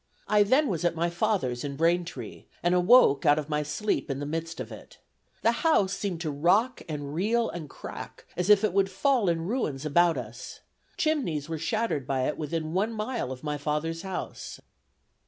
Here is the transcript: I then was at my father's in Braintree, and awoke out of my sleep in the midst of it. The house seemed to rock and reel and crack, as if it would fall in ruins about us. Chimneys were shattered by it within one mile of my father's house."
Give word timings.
I 0.27 0.41
then 0.41 0.67
was 0.67 0.83
at 0.83 0.95
my 0.95 1.11
father's 1.11 1.63
in 1.63 1.75
Braintree, 1.75 2.45
and 2.63 2.73
awoke 2.73 3.23
out 3.23 3.37
of 3.37 3.49
my 3.49 3.61
sleep 3.61 4.09
in 4.09 4.17
the 4.17 4.25
midst 4.25 4.59
of 4.59 4.71
it. 4.71 4.97
The 5.43 5.51
house 5.61 5.93
seemed 5.93 6.21
to 6.21 6.31
rock 6.31 6.81
and 6.89 7.13
reel 7.13 7.51
and 7.51 7.69
crack, 7.69 8.25
as 8.35 8.49
if 8.49 8.63
it 8.63 8.73
would 8.73 8.89
fall 8.89 9.29
in 9.29 9.41
ruins 9.45 9.85
about 9.85 10.17
us. 10.17 10.61
Chimneys 10.97 11.47
were 11.47 11.59
shattered 11.59 12.07
by 12.07 12.21
it 12.27 12.35
within 12.35 12.73
one 12.73 12.93
mile 12.93 13.31
of 13.31 13.43
my 13.43 13.59
father's 13.59 14.01
house." 14.01 14.59